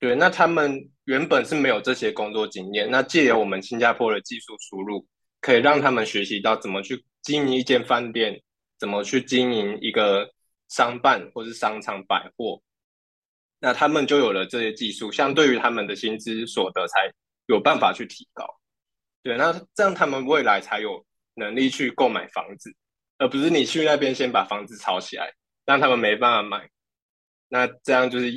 [0.00, 5.06] 对，那他们原本是没有这些工作经验，那借由我们新加坡的技术输入，
[5.40, 8.40] 可以让他们学习到怎么去经营一间饭店，
[8.78, 10.30] 怎么去经营一个
[10.68, 12.62] 商办或是商场百货，
[13.60, 17.12] 那他们就有了这些技术，相对于他们的薪资所得才
[17.46, 18.46] 有办法去提高。
[19.22, 21.04] 对，那这样他们未来才有
[21.34, 22.72] 能力去购买房子，
[23.18, 25.32] 而不是你去那边先把房子炒起来，
[25.66, 26.68] 让他们没办法买。
[27.48, 28.32] 那这样就是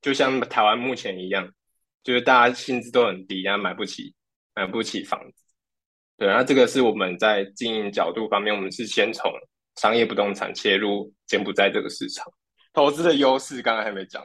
[0.00, 1.48] 就像台湾目前一样，
[2.02, 4.14] 就是大家薪资都很低，然后买不起
[4.54, 5.44] 买不起房子。
[6.16, 9.32] 对，那这个是我们在经营角度方面，我们是先从
[9.76, 12.24] 商业不动产切入柬埔寨这个市场。
[12.72, 14.22] 投资的优势刚刚还没讲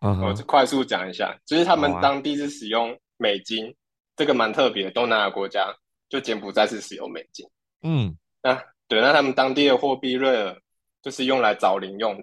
[0.00, 3.74] 完，我快速讲一下，就是他们当地是使用美金，
[4.16, 5.72] 这个蛮特别的，东南亚国家
[6.08, 7.48] 就柬埔寨是使用美金。
[7.82, 10.60] 嗯，那对，那他们当地的货币瑞尔
[11.02, 12.20] 就是用来找零用，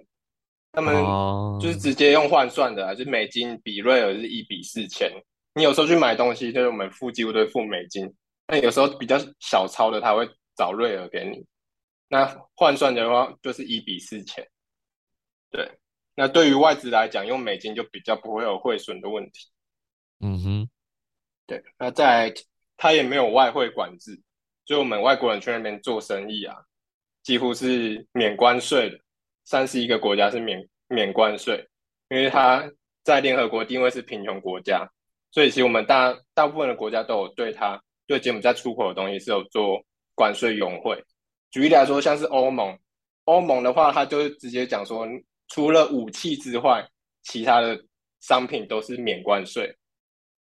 [0.72, 5.10] 他们哦，就是直接用换算的啊，就是美金比瑞尔是一比四千。
[5.54, 8.12] 你有时候去买东西，就是我们付几乎都是付美金，
[8.48, 11.46] 那有时候比较小钞的，他会找瑞尔给你。
[12.08, 14.46] 那换算的话，就是一比四千。
[15.50, 15.70] 对，
[16.14, 19.48] 那对于外资来讲，用美金就比较不会有汇损的问题。
[20.20, 20.70] 嗯哼，
[21.46, 22.34] 对，那再来，
[22.76, 24.20] 它也没有外汇管制，
[24.66, 26.56] 就我们外国人去那边做生意啊，
[27.22, 28.98] 几乎是免关税的，
[29.44, 31.64] 三十一个国家是免免关税，
[32.08, 32.68] 因为它
[33.04, 34.86] 在联合国定位是贫穷国家，
[35.30, 39.80] 所以其实我们大大部分的国家都有对它对柬埔寨出口的东西是有做
[40.14, 41.00] 关税优惠。
[41.52, 42.76] 举例来说，像是欧盟，
[43.24, 45.06] 欧盟的话，它就直接讲说，
[45.48, 46.84] 除了武器之外，
[47.22, 47.80] 其他的
[48.20, 49.72] 商品都是免关税。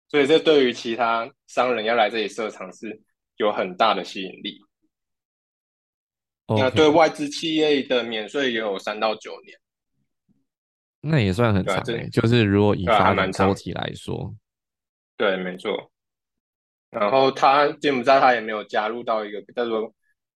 [0.07, 3.01] 所以这对于其他商人要来这里设厂是
[3.41, 4.59] 有很大的吸引力。
[6.47, 9.57] 那对外资企业的免税也有三到九年，
[10.99, 14.35] 那也算很长诶，就是如果以发展周期来说，
[15.17, 15.91] 对，没错。
[16.89, 19.93] 然后他柬埔寨他也没有加入到一个叫做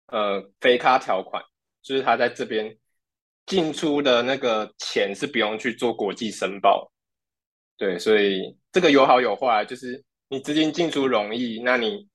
[0.08, 1.44] 呃非咖条款，
[1.82, 2.76] 就是他在这边
[3.46, 6.90] 进出的那个钱是不用去做国际申报。
[7.76, 12.08] 对，所以这个有好有坏，就是你资金进出容易，那你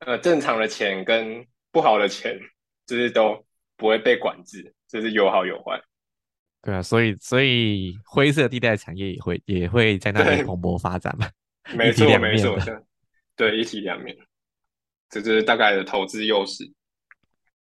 [0.00, 2.38] 呃正常的钱跟不好的钱，
[2.86, 3.44] 就是都
[3.76, 5.80] 不会被管制，就是有好有坏。
[6.62, 11.26] 对啊，所以所以灰色地带产业也会也会在那里蓬勃发展嘛。
[11.76, 12.58] 没错，没错，
[13.36, 14.16] 对一体两面，
[15.08, 16.70] 这就是大概的投资优势。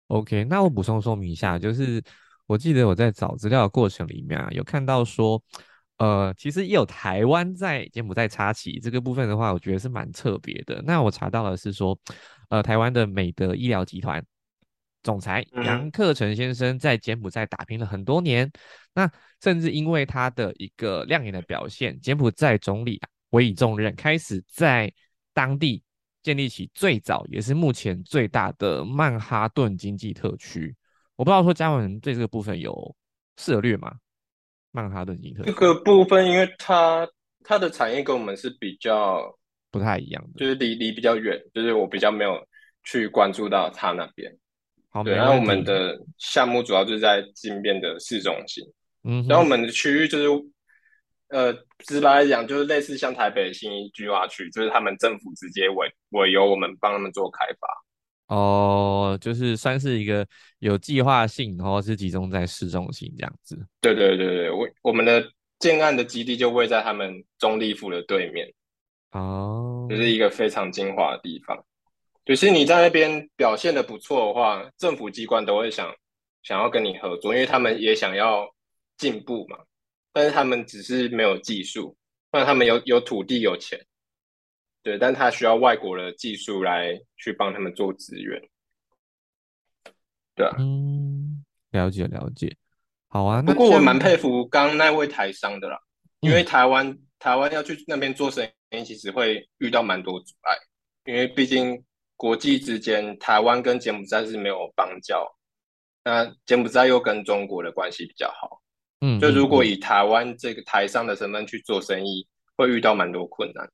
[0.07, 2.03] OK，那我补充说明一下，就是
[2.45, 5.41] 我记得我在找资料的过程里面啊，有看到说，
[5.97, 10.81] 呃，其实也有台湾在柬埔寨插旗这个部分的话，我觉得是蛮特别的。
[10.85, 11.97] 那我查到的是说，
[12.49, 14.23] 呃，台湾的美德医疗集团
[15.03, 18.51] 总裁杨克成先生在柬埔寨打拼了很多年，
[18.93, 19.09] 那
[19.41, 24.91] 甚至因为他的一个亮眼的表现，柬埔寨总理委以重任，开始在
[25.33, 25.83] 当地
[26.21, 30.75] 建立起最早也是目前最大的曼哈顿经济特区。
[31.15, 32.95] 我不知道说嘉文对这个部分有
[33.37, 33.93] 涉略吗？
[34.73, 37.07] 曼哈顿经济特这个部分，因为它
[37.45, 39.33] 它的产业跟我们是比较
[39.71, 42.45] 不太一样的，就是离离比较远，就是我比较没有
[42.83, 44.35] 去关注到它那边。
[44.89, 48.63] 好，对，然后我们的项目主要就是在金边的市中心，
[49.03, 50.45] 嗯，然后我们的区域就是，
[51.29, 57.67] 呃，直白来讲，就是类似像台北新一计划区，就是他们政府直接委委由我们帮他们做开发。
[58.33, 60.25] 哦，就是算是一个
[60.57, 63.55] 有计划性，然后是集中在市中心这样子。
[63.79, 65.23] 对对对对，我我们的
[65.59, 68.51] 建案的基地就位在他们中立府的对面，
[69.11, 71.63] 哦，就是一个非常精华的地方。
[72.25, 75.93] 就是你在那边表现的不错的话，政府机关都会想
[76.41, 78.49] 想要跟你合作，因为他们也想要
[78.97, 79.57] 进步嘛。
[80.11, 81.95] 但是他们只是没有技术，
[82.31, 83.79] 那他们有有土地有钱。
[84.83, 88.41] 对，但他需要外国的技术来去帮他们做资源，
[90.35, 92.53] 对啊，嗯，了解了解，
[93.07, 93.41] 好啊。
[93.41, 95.79] 不过我蛮佩服刚刚那位台商的啦，
[96.19, 100.57] 因为台湾台湾要去那边做生意，其实会遇到蛮多阻碍，
[101.05, 101.81] 因为毕竟
[102.17, 105.25] 国际之间，台湾跟柬埔寨是没有邦交，
[106.03, 108.61] 那柬埔寨又跟中国的关系比较好，
[108.99, 113.65] 嗯，就如果以台湾这个台商的身份去做生意，会遇到蛮多困难。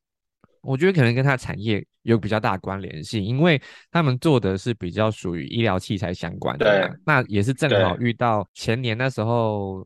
[0.69, 3.59] 我觉得可能跟它产业有比较大关联性，因为
[3.91, 9.83] 他们做的是比较属于医疗器材相关的，那也是正好遇到前年那时候，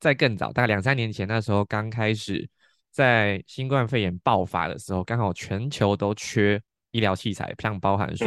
[0.00, 2.48] 在更早大概两三年前那时候刚开始
[2.90, 6.58] 在新冠肺炎爆发的时候，刚好全球都缺
[6.92, 8.26] 医疗器材，像包含说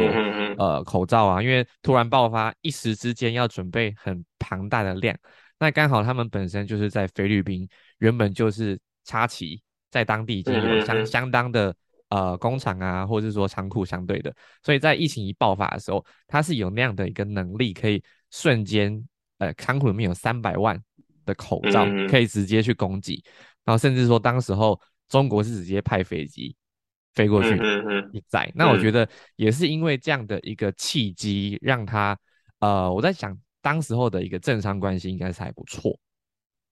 [0.59, 5.17] 呃口罩啊，因为突然爆发，一时之间要准备很庞大的量，
[5.57, 9.59] 那刚好他们本身就是在菲律宾，原本就是插旗。
[9.89, 11.73] 在当地已经有相相当的
[12.09, 19.07] 呃工厂啊，或者是说仓库相对的，所以在疫情一爆发的时候，它是有那样的一个能力，可以瞬间
[19.39, 20.81] 呃仓库里面有三百万
[21.25, 23.21] 的口罩可以直接去供给，
[23.65, 26.55] 然后甚至说当时候中国是直接派飞机
[27.13, 27.59] 飞过去
[28.13, 32.17] 一载，那我觉得也是因为这样的一个契机，让他
[32.59, 35.99] 呃我在想当时候的一个政商关系应该是还不错，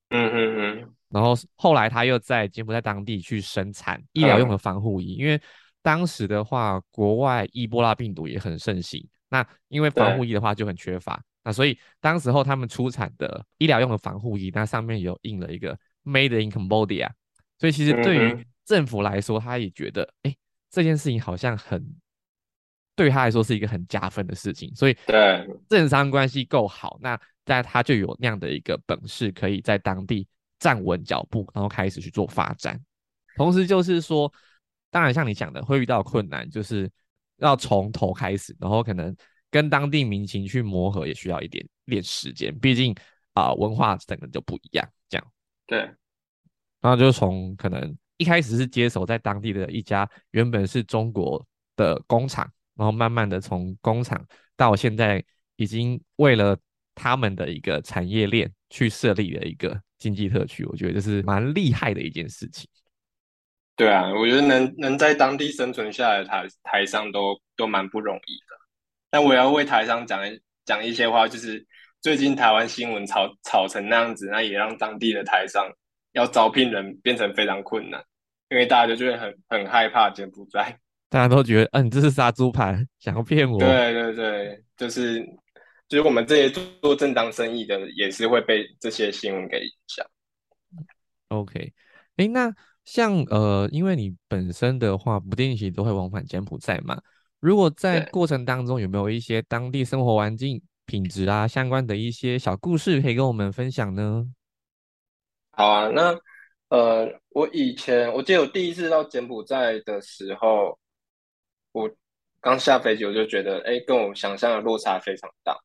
[0.09, 0.94] 嗯嗯嗯。
[1.15, 5.41] 然后后来他又在柬埔寨当地去生产医疗用的防护衣，因为
[5.81, 17.09] 当时的话，国外伊波拉病毒也很盛行，那因为防护衣的话就很缺乏，那所以当时候他们出产的医疗用的防护衣，那上面有印了一个 Made in Cambodia，
[17.57, 20.35] 所以其实对于政府来说，他也觉得，哎，
[20.69, 21.81] 这件事情好像很
[22.93, 25.47] 对他来说是一个很加分的事情，所以对。
[25.69, 30.27] 政商关系够好，那在他就有那样的一个本事，可以在当地。
[30.65, 32.83] 站稳脚步，然后开始去做发展。
[33.35, 34.31] 同时就是说，
[34.89, 36.89] 当然像你讲的，会遇到困难，就是
[37.37, 39.15] 要从头开始，然后可能
[39.51, 42.51] 跟当地民情去磨合，也需要一点点时间。
[42.57, 42.95] 毕竟
[43.33, 44.89] 啊，文化整个就不一样。
[45.07, 45.31] 这样
[45.67, 45.77] 对，
[46.81, 54.25] 然后就从可能一开始是接手在当地的一家原本是中国的工厂，然后慢慢的从工厂
[54.55, 55.23] 到现在
[55.57, 56.57] 已经为了
[56.95, 59.79] 他们的一个产业链去设立了一个。
[59.97, 62.69] 经济特区，我觉得这是蛮厉害的一件事情。
[63.75, 68.55] 对啊，我觉得能能在当地生存下来，台台商都都蛮不容易的。
[69.09, 70.21] 但我要为台商讲
[70.65, 71.65] 讲一些话，就是
[72.01, 75.69] 最近台湾新闻炒炒成那样子，那也让当地的台商
[76.13, 78.01] 要招聘人变成非常困难，
[78.49, 80.77] 因为大家就觉得很很害怕柬埔寨，
[81.09, 83.59] 大家都觉得，嗯，这是杀猪盘，想要骗我。
[83.59, 85.25] 对对对，就是。
[85.87, 86.49] 就是我们这些
[86.81, 90.05] 做正当生意的，也是会被这些新闻给影响。
[91.27, 91.73] OK，
[92.17, 97.01] 哎，那像呃，因为你本身的话，不定期都会往返柬埔寨嘛。
[97.39, 104.25] 如果在过程当中有没有一些当地生活环境品质啊相关的一些小故事可以跟我们分享呢？
[105.51, 106.19] 好啊，那
[106.69, 110.79] 呃，我以前我记得我第一次到柬埔寨的时候，
[111.71, 111.89] 我
[112.41, 115.55] 刚下飞机我就觉得，哎，跟我想象的落差非常大。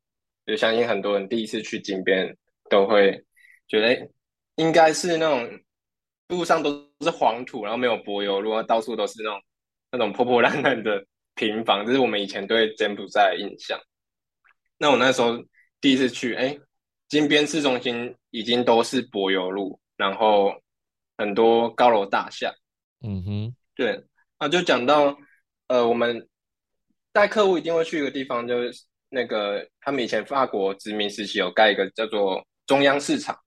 [0.50, 2.36] 就相信很多人第一次去金边
[2.68, 3.24] 都会
[3.68, 4.10] 觉得，
[4.56, 5.48] 应该是那种
[6.26, 9.40] 路上都是黄土，然后没有柏油路，到处都是那种
[9.92, 13.78] 那种破破烂烂的平房，这是我们以前对柬埔寨的印象。
[14.76, 15.38] 那我那时候
[15.80, 16.58] 第一次去，哎，
[17.08, 20.52] 金边市中心已经都是柏油路，然后
[21.16, 22.52] 很多高楼大厦。
[23.02, 24.04] 嗯哼，对，
[24.40, 25.16] 那就讲到
[25.68, 26.28] 呃，我们
[27.12, 33.38] 带客户一定会去一个地方，就是那个他们以前法国殖民时期有盖一个叫做中央市场。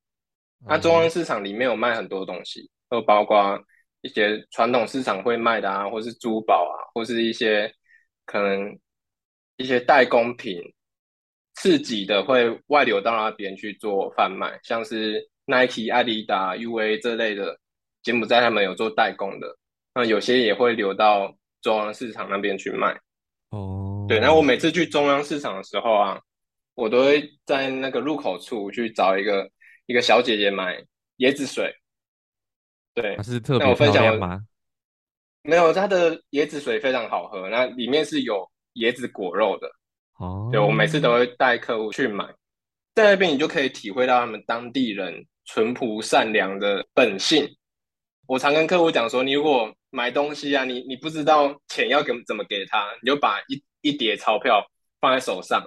[0.67, 3.60] 那中央市场里面有卖很多东西，都包括
[4.02, 7.73] 一些传统市场会卖的啊，或是珠宝啊，或是一些
[8.26, 8.78] 可能
[9.58, 10.62] 一些代工品。
[11.56, 17.56] 刺激的会外流到那边去做贩卖，像是 Nike、阿迪达、UA 这类的，
[18.02, 19.56] 柬埔寨他们有做代工的，
[19.93, 22.99] 那有些也会流到中央市场那边去卖。
[24.15, 26.19] 哦，对，那我每次去中央市场的时候啊，
[26.76, 29.49] 我都会在那个入口处去找一个
[29.86, 30.84] 一个小姐姐买
[31.17, 31.73] 椰子水。
[32.93, 34.39] 对，是特别漂亮吗？
[35.41, 39.67] 没有，它的椰子水非常好喝，那里面是有椰子果肉的。
[40.19, 42.23] 哦，对我每次都会带客户去买，
[42.93, 47.45] 在那边你就可以体会到他们当地人淳朴善良的本性。
[48.28, 54.65] 我常跟客户讲说，你如果买东西啊，你你不知道钱要给怎么给他，你就把一一叠钞票
[55.00, 55.63] 放在手上，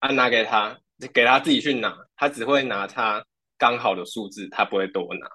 [0.00, 0.78] 啊拿给他，
[1.14, 3.24] 给他自己去拿，他只会拿他
[3.56, 5.26] 刚好的数字，他不会多拿。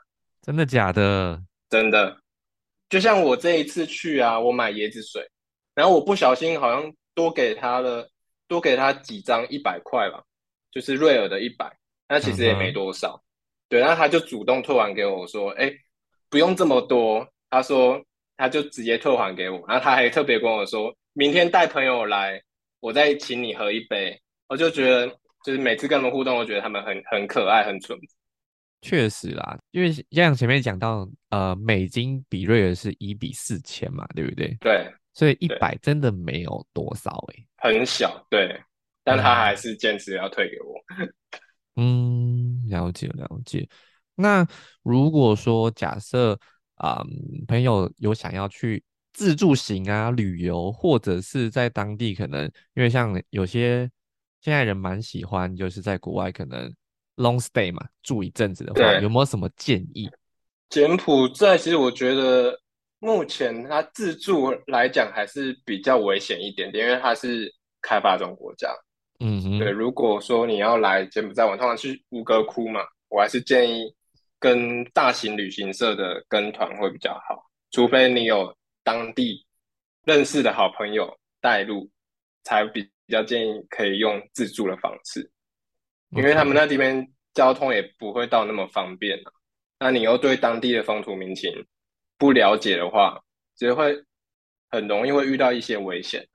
[0.43, 1.41] 真的假的？
[1.67, 2.15] 真的。
[2.87, 5.27] 就像我这一次去啊，我买椰子水，
[5.73, 8.07] 然后我不小心好像多给他了。
[8.49, 10.23] 多给他几张一百块吧，
[10.71, 11.69] 就是瑞尔的一百，
[12.07, 13.21] 那其实也没多少。
[13.67, 15.69] 对，然后他就主动退还给我，说：“哎，
[16.29, 18.01] 不用这么多。”他说
[18.37, 22.39] 他就直接退还给我，然后他还特别跟我说：“明天带朋友来，
[22.79, 25.07] 我再请你喝一杯。”我就觉得，
[25.43, 27.97] 就是每次跟他们互动，我觉得他们很很可爱，很纯。
[28.81, 34.55] 确实啦，因为像前面讲到，呃，美金比瑞尔是一比四千嘛，对不对？
[34.59, 34.87] 对。
[35.11, 38.55] 所以一百真的没有多少哎，很小，对，
[39.03, 40.75] 但他还是坚持要退给我。
[41.77, 43.67] 嗯，了解了解。
[44.13, 44.47] 那
[44.83, 46.39] 如果说假设
[46.75, 47.03] 啊，
[47.47, 48.83] 朋友有想要去
[49.17, 53.89] 自助型啊旅游，或者是在当地可能，因为像有些
[54.41, 56.71] 现在人蛮喜欢，就是在国外可能
[57.15, 60.07] long stay 嘛，住一阵子的话，有没有什么建议？
[60.69, 62.61] 柬埔寨其实我觉得。
[62.99, 68.73] 目前它自助来讲还是比较危险一点点，因为它是开发中国家。
[69.19, 69.69] 嗯哼，对。
[69.69, 73.93] 如果说你要来柬埔寨玩，通常去吴哥窟嘛，我还是建议
[74.39, 78.51] 跟大型旅行社的跟团会比较好，除非你有
[78.87, 79.45] 当地
[80.05, 81.91] 认识的好朋友带路，
[82.43, 85.29] 才比比较建议可以用自助的方式，
[86.11, 89.31] 因为他们那这边交通也不会到那么方便啊。
[89.77, 91.51] 那你又对当地的风土民情。
[92.17, 93.21] 不了解的话，
[93.55, 93.95] 只会
[94.71, 96.27] 很容易会遇到一些危险，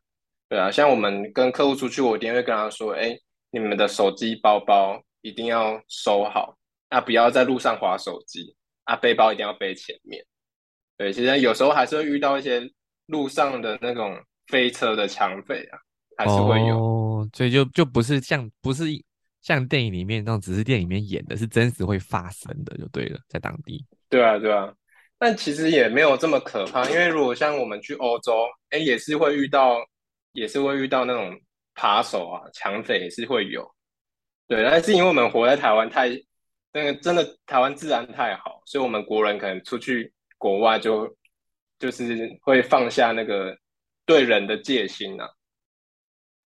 [0.49, 3.19] 对啊，像我们跟客户出去，我一定会跟他说：“哎，
[3.51, 6.57] 你们的手机、包包一定要收好，
[6.91, 10.25] 啊不要在路上划手机啊，背包一定要背前面。”
[11.03, 12.63] 对，其实有时候还是会遇到一些
[13.07, 15.79] 路上的那种飞车的抢匪啊，
[16.17, 18.85] 还是会有，哦，所以就就不是像不是
[19.41, 23.85] 像电影里面那种，只是电影里面演的，是真实会发生的，就对了，在当地。
[24.09, 24.73] 对啊，对啊。
[25.19, 29.79] 但其实也没有这么可怕，因为如果像我们去欧洲，哎，也是会遇到，
[30.35, 31.37] 也是会遇到那种
[31.75, 33.69] 扒手啊、抢匪也是会有，
[34.47, 34.63] 对。
[34.63, 36.11] 但是因为我们活在台湾太，
[36.73, 40.13] 那个真的台湾治安太好，所以我们国人可能出去
[40.43, 41.17] 国外就
[41.79, 43.57] 就是会放下那个
[44.05, 45.31] 对人的戒心啊。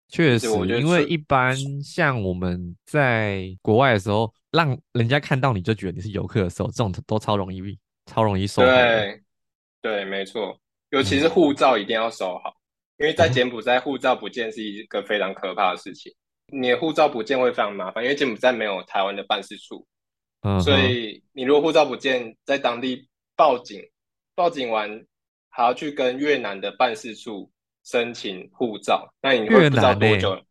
[0.09, 7.79] 确实，因为一般像我们在国外的时候，让人家看到你就觉得你是游客的时候，这种都超容易。
[8.05, 8.63] 超容易收。
[8.63, 9.21] 对，
[9.81, 10.57] 对，没错，
[10.91, 12.55] 尤其是护照一定要收好，
[12.99, 16.15] 因为在柬埔寨护照不见是一个非常可怕的事情。
[16.53, 19.85] 你的护照不见会非常麻烦，因为柬埔寨没有台湾的办事处，
[20.61, 23.81] 所以你如果护照不见，在当地报警，
[24.35, 25.07] 报警完
[25.49, 27.51] 还要去跟越南的办事处
[27.85, 30.43] 申请护照，那你会不知道多久？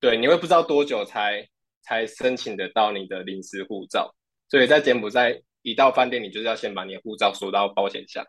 [0.00, 1.46] 对，你会不知道多久才
[1.82, 4.14] 才申请得到你的临时护照，
[4.48, 5.40] 所以在柬埔寨。
[5.66, 8.22] 一到饭店，你就是要先把你的护照锁到保险箱，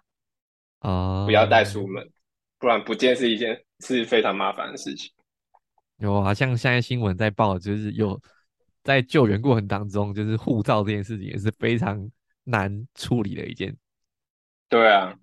[0.80, 2.10] 啊，不要带出门，
[2.58, 5.12] 不然不见是一件是非常麻烦的事情。
[5.98, 8.18] 有啊像现在新闻在报，就是有
[8.86, 12.10] 在救援过程当中，就是护照这件事情也是非常
[12.46, 13.76] 难处理的一件。
[14.76, 15.16] 对啊，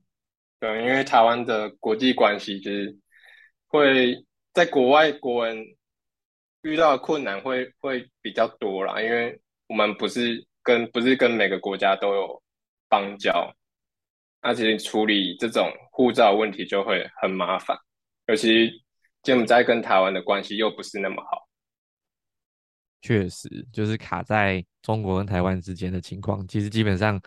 [0.61, 2.97] 对，因为台湾的国际关系就是
[3.67, 4.25] 会
[4.55, 5.63] 在国外国人
[6.63, 10.47] 遇到的困难会会比较多啦，因为我们不是。
[10.65, 12.41] 跟不是跟每个国家都有
[12.89, 13.53] 邦交，
[14.41, 17.77] 那其实处理这种护照问题就会很麻烦，
[18.29, 18.71] 尤其
[19.25, 21.49] 柬埔寨跟台湾的关系又不是那么好。
[23.01, 27.21] 确实，就是卡在中国跟台湾之间的情况，其实基本上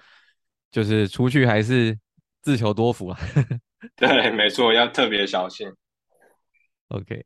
[0.72, 2.00] 就是出去还是
[2.46, 3.20] 自求多福啊。
[3.98, 5.68] 对，没错，要特别小心。
[6.90, 7.26] OK，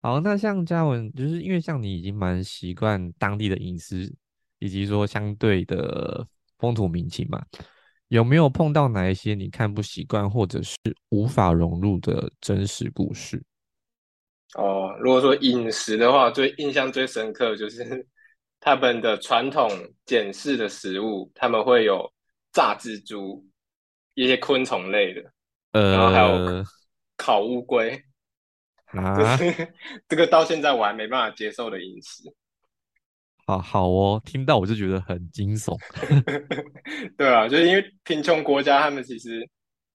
[0.00, 4.10] 好，那像嘉文，就是因为像你已经蛮习惯当地的饮食，
[4.58, 6.26] 以及说相对的
[6.58, 7.44] 风土民情嘛，
[8.08, 10.76] 有没有碰到哪一些你看不习惯或者是
[11.10, 13.42] 无法融入的真实故事？
[14.56, 18.06] 哦，如果说饮食的话，最印象最深刻就是
[18.60, 19.68] 他们的传统
[20.06, 22.10] 简式的食物，他们会有
[22.52, 23.44] 炸蜘蛛，
[24.14, 25.22] 一些昆虫类的，
[25.72, 26.64] 然后还有
[27.16, 28.02] 烤乌龟。
[28.86, 29.16] 啊，
[30.08, 32.22] 这个到现在我还没办法接受的饮食。
[33.46, 35.76] 好好哦，听到我就觉得很惊悚。
[37.18, 39.46] 对啊，就是因为贫穷国家，他们其实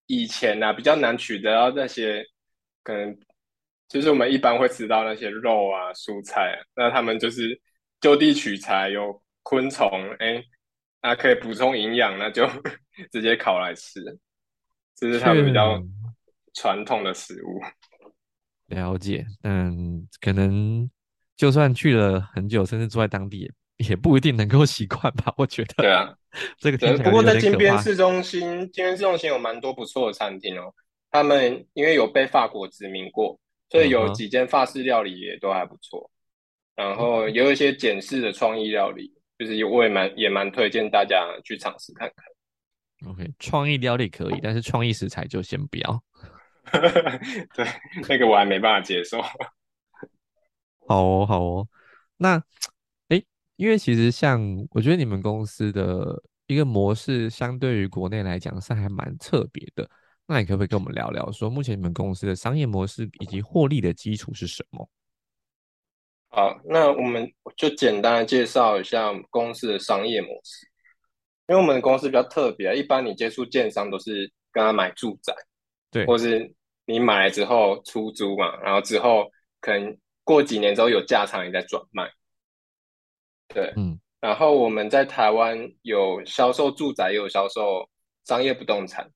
[0.07, 2.24] 以前啊比较难取得到那些，
[2.84, 3.17] 可能
[3.88, 7.59] 就是我们一般会吃到那些肉啊、蔬菜，啊那他们就是
[8.01, 9.89] 就地取材，有昆虫，
[10.20, 10.43] 哎，
[11.01, 12.45] 那可以补充营养，那就
[13.12, 14.02] 直接烤来吃，
[14.95, 15.82] 这是他们比较
[16.54, 17.62] 传统的食物。
[18.68, 20.89] 了解，嗯，可能
[21.36, 25.34] 就算去了很久，甚至住在当地，也不一定能够习惯吧。
[25.38, 25.74] 我觉得。
[25.78, 26.14] 对啊，
[26.60, 28.41] 这个听起来不过在金边市中心，
[28.72, 30.74] 金边市中心有蛮多不错的餐厅哦。
[31.12, 33.39] 他们因为有被法国殖民过，
[33.70, 36.12] 所以有几间法式料理也都还不错。
[36.76, 42.26] 然后也有一些简式的创意料理，就是我也蛮也蛮推荐大家去尝试看看。
[43.06, 46.04] OK，创意料理可以，但是创意食材就先不要。
[47.56, 47.66] 对，
[48.08, 49.22] 那个我还没办法接受。
[49.22, 51.68] 好哦，好哦。
[52.18, 52.43] 那，
[53.08, 53.24] 哎，
[53.56, 54.41] 因为其实像
[54.72, 59.89] 我觉得你们公司的一个模式，相对于国内来讲是还蛮特别的。
[60.28, 64.88] 那你可不可以跟我们聊聊，说目前你们公司的商业模式以及获利的基础是什么？
[66.28, 70.68] 好，那我们就简单的介绍一下公司的商业模式。
[71.50, 75.36] 因为我们的公司比较特别，一般你接触建商都是跟他买住宅，
[75.91, 76.50] 对，或是。
[76.86, 79.30] 你买来之后出租嘛，然后之后
[79.62, 82.10] 可能过几年之后有价差，你再转卖。
[83.47, 84.00] 对，嗯。
[84.20, 87.88] 然后我们在台湾有销售住宅，也有销售
[88.26, 89.08] 商业不动产。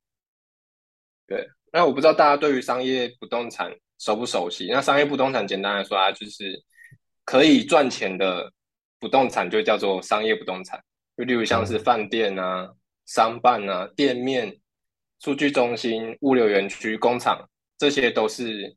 [1.25, 4.69] 对，那我不知道大家对于商业不动产熟不熟悉？
[4.71, 6.63] 那商业不动产简单来说啊，就是
[7.25, 8.53] 可以赚钱的
[8.99, 10.79] 不动产就叫做商业不动产，
[11.17, 12.69] 就例如像是饭店啊、
[13.05, 14.55] 商办啊、店面、
[15.19, 17.47] 数据中心、物流园区、工厂。
[17.75, 18.73] 这些都是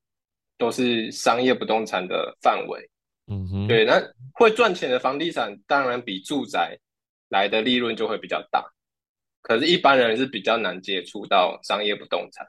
[0.59, 2.91] 都是商业不动产的范围，
[3.29, 6.77] 嗯哼，对，那会赚钱的房地产当然比住宅
[7.29, 8.65] 来的利润就会比较大，
[9.43, 12.45] 可是，一般人是比较难接触到商业不动产，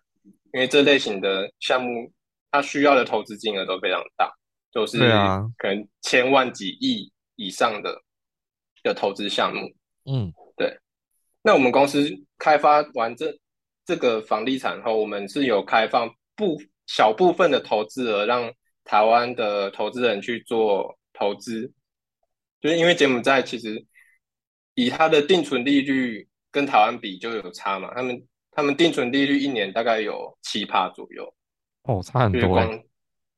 [0.51, 2.11] 因为这类型的项目，
[2.49, 4.33] 它需要的投资金额都非常大，
[4.71, 4.97] 都是
[5.57, 8.01] 可能千万几亿以上的
[8.81, 9.69] 的投资项目，
[10.10, 10.80] 嗯，对。
[11.41, 13.38] 那我们公司开发完这
[13.86, 16.10] 这个房地产后，我们是有开放。
[16.38, 16.55] 部
[16.86, 18.53] 小部分的投资额让
[18.84, 21.74] 台湾的投资人去做投资，
[22.62, 23.84] 就是因为柬埔寨其实
[24.76, 31.34] 以它的定存利率跟台湾比就有差嘛，他们他们定存利率一年大概有七趴左右，
[31.86, 32.62] 哦，差很多。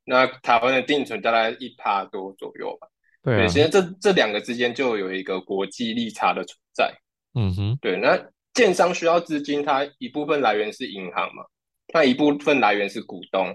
[0.03, 2.87] 那台湾的定存大概一趴多左右吧。
[3.23, 6.93] 对，其实这这两个之间就有一个国际利差的存在。
[7.35, 8.19] 嗯哼，对，那
[8.53, 11.43] 建商需要资金，它一部分来源是银行嘛。
[11.91, 13.51] 那一部分来源是股东，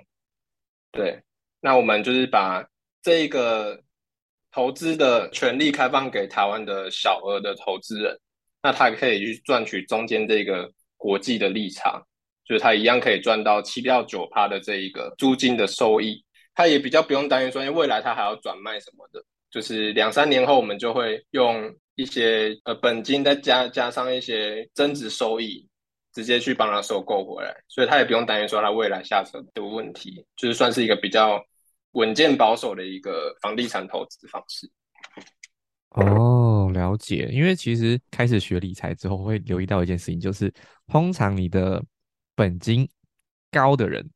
[0.90, 1.22] 对，
[1.60, 2.66] 那我们就是把
[3.00, 3.80] 这一个
[4.50, 8.18] 投资的权利开放给台湾的小额的投资人，
[8.60, 12.02] 那他可以去赚取中间这个国际的利差，
[12.44, 16.20] 就是他一样可以赚到七到九趴的这一个租金的收益，
[16.56, 19.24] 他也比较不用担心说，因为未来他还要转卖什么的，
[19.54, 25.64] 就是两三年后我们就会用一些呃本金再加加上一些增值收益。
[26.12, 31.44] 直接去帮他收购回来，所以他也不用担心说他未来下车的问题，就是算是一个比较
[31.94, 34.70] 稳健保守的一个房地产投资方式。
[35.88, 37.28] 哦，了解。
[37.32, 40.54] 因为其实开始学理财之后，会留意到一件事情，就是
[40.86, 41.84] 通常你的
[42.36, 42.88] 本金
[43.50, 44.08] 高的人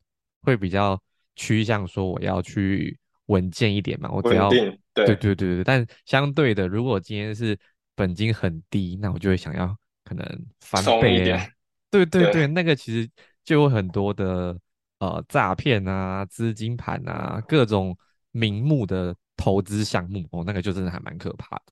[0.43, 1.03] 会比较
[1.35, 2.97] 趋向说我要去
[3.29, 5.65] 稳健一点嘛，我只要对对对对对。
[5.65, 7.59] 但相对的，如果今天是
[7.95, 9.75] 本金很低，那我就会想要
[10.05, 10.27] 可能
[10.61, 11.47] 翻倍啊。
[11.91, 13.09] 对对对，那个其实
[13.45, 14.55] 就有很多的
[14.99, 17.97] 呃诈骗啊、资金盘啊、各种
[18.31, 21.63] 名目的投资项目哦，那个就真的还蛮可怕的。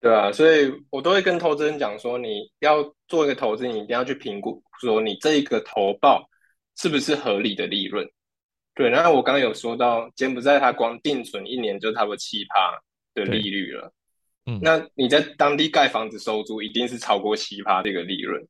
[0.00, 6.28] 对啊，所以我都会跟投资人讲说，你要做一个投资，你一定要去评估，说你这一个投报
[6.76, 8.04] 是不是合理的利润。
[8.74, 12.80] 对，然后我刚刚有说到，柬埔寨它光定存一年就差不多七趴
[13.14, 13.92] 的利率了。
[14.46, 18.42] 嗯，那你在当地盖房子收租，一定是超过七趴这个利润。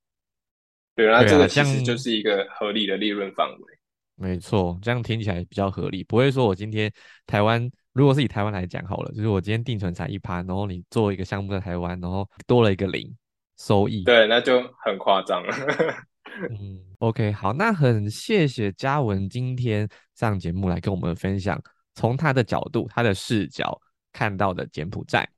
[0.95, 3.79] 对，那这个其实就是一个合理的利润范围。
[4.15, 6.93] 没错，这样听起来比较合理，不会说我今天
[7.27, 13.13] 台湾，如果是以台湾来讲好了，就是我今天定存才一趴，然后你做一个项目在台湾，然后多了一个零
[13.59, 14.05] 收益。
[14.05, 15.55] 对，那就很夸张了。
[16.51, 21.61] 嗯，OK，好，那很谢谢嘉文今天上节目来跟我们分享，
[21.95, 23.79] 从他的角度、他的视角
[24.13, 25.29] 看到的柬埔寨。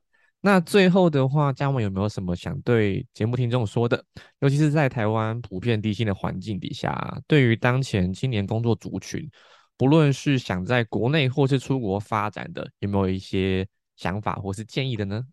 [0.41, 4.03] 那最后的话，嘉文有没有什么想对节目听众说的？
[4.39, 9.27] 尤其是在台湾普遍低薪的环境底下，对于当前青年工作族群，
[9.75, 15.23] 不论是想在国内或是出国发展的，有没有一些想法或是建议的呢？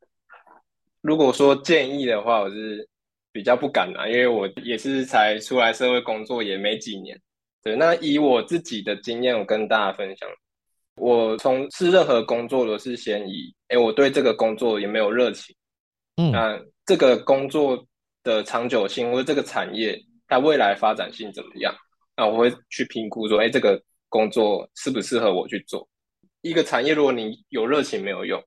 [1.03, 2.89] 如果说建议的话，我是
[3.33, 7.19] 比较不敢啊，因为我也是才出来社会工作也没几年。
[7.63, 10.29] 对，那以我自己的经验，我跟大家分享。
[10.97, 15.57] 我从事任何工作都是先以，哎，我对这个工作有没有热情？
[16.17, 17.83] 嗯，那这个工作
[18.23, 21.75] 的长久性或者这个产业它未来发展性怎么样？
[22.15, 25.89] 那我会去评估说，哎，这个工作适不适合我去做？
[26.43, 28.43] 一个产业如果你有热情没有用，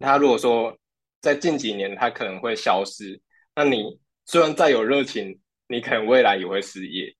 [0.00, 0.76] 它如果说
[1.22, 3.18] 在近几年它可能会消失，
[3.54, 7.16] 那你虽然再有热情，你可能未来也会失业。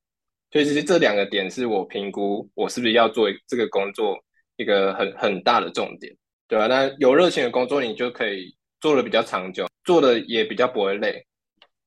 [0.51, 4.23] 所以其实这两个点是我评估我是不是要做这个工作。
[4.59, 6.17] 一个很很大的重点，
[6.49, 6.67] 对吧？
[6.67, 11.27] 那有热情的工作，你就可以做的比较长久，做的也比较不会累，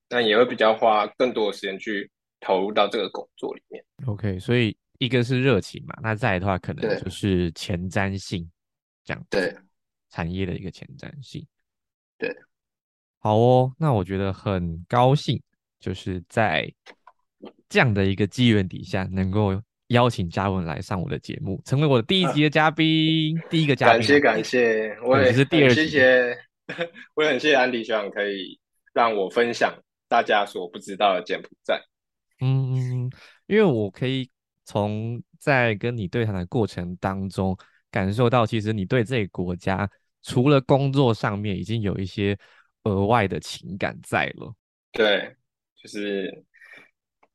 [0.08, 2.08] 那也会比较花更多的时间去
[2.40, 3.84] 投入到这个工作里面。
[4.06, 8.48] OK，所以一个是热情嘛，那再来的话，可能就是前瞻性，
[9.04, 9.52] 这样对
[10.12, 11.44] 产业的一个前瞻性。
[12.20, 12.32] 对，
[13.20, 15.42] 好哦，那我觉得很高兴，
[15.80, 16.72] 就是在
[17.68, 23.98] 这样的一个机缘底下，能够邀请嘉文来上我的节目，成为我的第一集的嘉宾，第一个嘉宾啊。
[23.98, 26.38] 感谢感谢，我也是第二很集谢谢，
[27.14, 28.58] 我也很谢谢安迪学长可以
[28.94, 29.74] 让我分享
[30.08, 31.80] 大家所不知道的柬埔寨。
[32.42, 33.12] 嗯
[33.48, 34.30] 因为我可以
[34.64, 37.58] 从在跟你对谈的过程当中
[37.92, 39.90] 感受到，其实你对这个国家
[40.22, 42.38] 除了工作上面已经有一些
[42.84, 44.54] 额外的情感在了。
[44.92, 45.36] 对，
[45.82, 46.44] 就是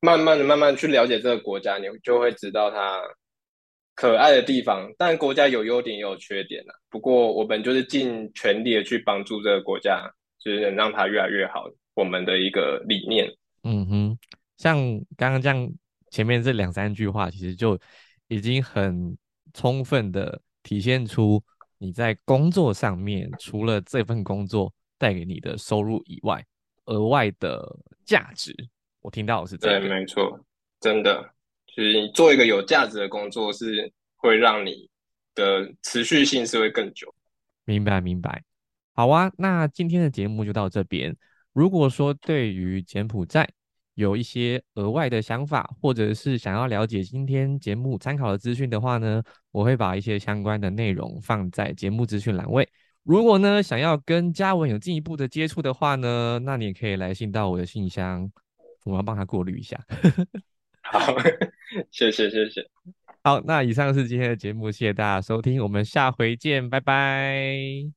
[0.00, 3.00] 慢慢的、慢慢地去了解这个国家，你就会知道它
[3.94, 4.92] 可爱的地方。
[4.98, 6.74] 但国家有优点也有缺点啊。
[6.90, 11.64] 不过我们就是尽全力的去帮助这个国家，就是能让它越来越好。
[11.94, 13.32] 我们的一个理念。
[13.62, 14.18] 嗯哼，
[14.56, 14.76] 像
[15.16, 15.72] 刚刚这样
[16.10, 17.78] 前面这两三句话，其实就
[18.26, 19.16] 已经很
[19.52, 21.42] 充分的体现出
[21.78, 24.72] 你在工作上面，除了这份工作
[25.04, 26.42] 带给你的收入以外，
[26.86, 28.56] 额外的价值。
[29.02, 29.94] 我听到的是这对，个。
[29.94, 30.40] 没错，
[30.80, 31.22] 真的，
[31.66, 34.88] 就是你做一个有价值的工作，是会让你
[35.34, 37.14] 的持续性是会更久。
[37.66, 38.42] 明白明白，
[38.94, 41.14] 好啊，那今天的节目就到这边。
[41.52, 43.46] 如果说对于柬埔寨
[43.92, 52.66] 有一些额外的想法，或者是想要了解今天节目参考的资讯的话呢，我会把一些相关的内容放在节目资讯栏位。
[53.04, 58.30] 如果呢想要跟嘉文有进一步的接触的话呢，那你也可以来信到我的信箱，
[58.84, 59.78] 我要帮他过滤一下。
[60.82, 61.14] 好，
[61.90, 62.66] 谢谢谢谢，
[63.22, 67.90] 好，那以上是今天的节目，谢谢大家收听，我们下回见，拜拜。